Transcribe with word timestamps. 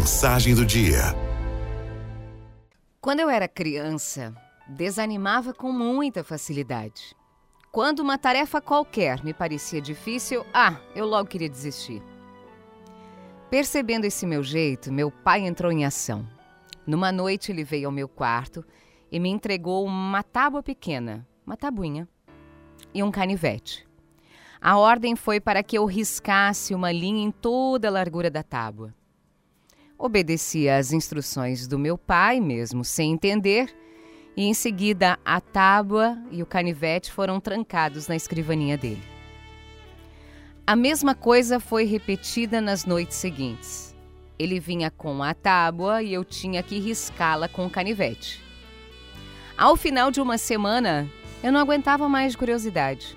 Mensagem 0.00 0.54
do 0.54 0.64
dia. 0.64 1.14
Quando 3.02 3.20
eu 3.20 3.28
era 3.28 3.46
criança, 3.46 4.34
desanimava 4.66 5.52
com 5.52 5.70
muita 5.70 6.24
facilidade. 6.24 7.14
Quando 7.70 8.00
uma 8.00 8.16
tarefa 8.16 8.62
qualquer 8.62 9.22
me 9.22 9.34
parecia 9.34 9.78
difícil, 9.78 10.42
ah, 10.54 10.80
eu 10.96 11.04
logo 11.04 11.28
queria 11.28 11.50
desistir. 11.50 12.02
Percebendo 13.50 14.06
esse 14.06 14.26
meu 14.26 14.42
jeito, 14.42 14.90
meu 14.90 15.10
pai 15.10 15.42
entrou 15.42 15.70
em 15.70 15.84
ação. 15.84 16.26
Numa 16.86 17.12
noite, 17.12 17.52
ele 17.52 17.62
veio 17.62 17.88
ao 17.88 17.92
meu 17.92 18.08
quarto 18.08 18.64
e 19.12 19.20
me 19.20 19.28
entregou 19.28 19.84
uma 19.84 20.22
tábua 20.22 20.62
pequena, 20.62 21.28
uma 21.46 21.58
tabuinha, 21.58 22.08
e 22.94 23.02
um 23.02 23.10
canivete. 23.10 23.86
A 24.62 24.78
ordem 24.78 25.14
foi 25.14 25.40
para 25.40 25.62
que 25.62 25.76
eu 25.76 25.84
riscasse 25.84 26.74
uma 26.74 26.90
linha 26.90 27.22
em 27.22 27.30
toda 27.30 27.88
a 27.88 27.90
largura 27.90 28.30
da 28.30 28.42
tábua. 28.42 28.94
Obedeci 30.02 30.66
às 30.66 30.94
instruções 30.94 31.68
do 31.68 31.78
meu 31.78 31.98
pai, 31.98 32.40
mesmo 32.40 32.82
sem 32.82 33.12
entender, 33.12 33.68
e 34.34 34.46
em 34.46 34.54
seguida 34.54 35.18
a 35.22 35.42
tábua 35.42 36.16
e 36.30 36.42
o 36.42 36.46
canivete 36.46 37.12
foram 37.12 37.38
trancados 37.38 38.08
na 38.08 38.16
escrivaninha 38.16 38.78
dele. 38.78 39.02
A 40.66 40.74
mesma 40.74 41.14
coisa 41.14 41.60
foi 41.60 41.84
repetida 41.84 42.62
nas 42.62 42.86
noites 42.86 43.18
seguintes. 43.18 43.94
Ele 44.38 44.58
vinha 44.58 44.90
com 44.90 45.22
a 45.22 45.34
tábua 45.34 46.02
e 46.02 46.14
eu 46.14 46.24
tinha 46.24 46.62
que 46.62 46.78
riscá-la 46.78 47.46
com 47.46 47.66
o 47.66 47.70
canivete. 47.70 48.42
Ao 49.54 49.76
final 49.76 50.10
de 50.10 50.18
uma 50.18 50.38
semana, 50.38 51.06
eu 51.42 51.52
não 51.52 51.60
aguentava 51.60 52.08
mais 52.08 52.32
de 52.32 52.38
curiosidade. 52.38 53.14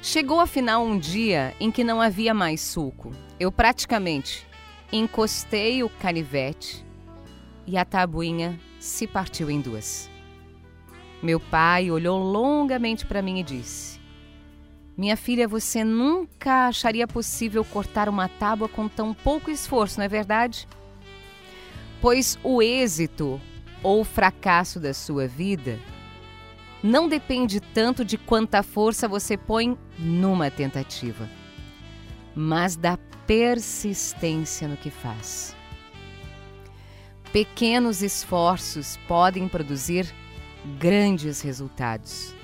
Chegou 0.00 0.40
afinal 0.40 0.82
um 0.82 0.98
dia 0.98 1.54
em 1.60 1.70
que 1.70 1.84
não 1.84 2.00
havia 2.00 2.32
mais 2.32 2.62
suco. 2.62 3.12
Eu 3.38 3.52
praticamente 3.52 4.47
encostei 4.92 5.82
o 5.82 5.88
canivete 5.88 6.84
e 7.66 7.76
a 7.76 7.84
tabuinha 7.84 8.58
se 8.80 9.06
partiu 9.06 9.50
em 9.50 9.60
duas. 9.60 10.10
Meu 11.22 11.38
pai 11.38 11.90
olhou 11.90 12.18
longamente 12.18 13.04
para 13.04 13.20
mim 13.20 13.40
e 13.40 13.42
disse: 13.42 14.00
Minha 14.96 15.16
filha, 15.16 15.46
você 15.46 15.84
nunca 15.84 16.68
acharia 16.68 17.06
possível 17.06 17.64
cortar 17.64 18.08
uma 18.08 18.28
tábua 18.28 18.68
com 18.68 18.88
tão 18.88 19.12
pouco 19.12 19.50
esforço, 19.50 19.98
não 19.98 20.04
é 20.04 20.08
verdade? 20.08 20.66
Pois 22.00 22.38
o 22.42 22.62
êxito 22.62 23.40
ou 23.82 24.04
fracasso 24.04 24.78
da 24.78 24.94
sua 24.94 25.26
vida 25.26 25.78
não 26.82 27.08
depende 27.08 27.60
tanto 27.60 28.04
de 28.04 28.16
quanta 28.16 28.62
força 28.62 29.08
você 29.08 29.36
põe 29.36 29.76
numa 29.98 30.48
tentativa, 30.50 31.28
mas 32.36 32.76
da 32.76 32.96
persistência 33.28 34.66
no 34.66 34.78
que 34.78 34.88
faz. 34.88 35.54
Pequenos 37.30 38.02
esforços 38.02 38.98
podem 39.06 39.46
produzir 39.46 40.10
grandes 40.78 41.42
resultados. 41.42 42.34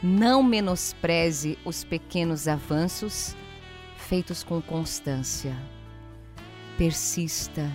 Não 0.00 0.40
menospreze 0.40 1.58
os 1.64 1.82
pequenos 1.82 2.46
avanços 2.46 3.36
feitos 3.96 4.44
com 4.44 4.62
constância. 4.62 5.52
Persista, 6.78 7.68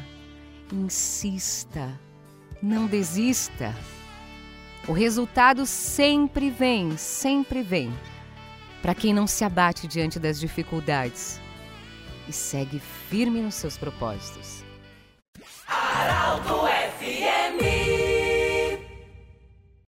insista, 0.72 1.92
não 2.62 2.88
desista. 2.88 3.76
O 4.88 4.94
resultado 4.94 5.66
sempre 5.66 6.50
vem, 6.50 6.96
sempre 6.96 7.62
vem. 7.62 7.94
Para 8.82 8.96
quem 8.96 9.14
não 9.14 9.28
se 9.28 9.44
abate 9.44 9.88
diante 9.88 10.20
das 10.20 10.40
dificuldades 10.40 11.44
e 12.28 12.34
segue 12.34 12.80
firme 13.10 13.42
nos 13.42 13.56
seus 13.56 13.78
propósitos. 13.78 14.64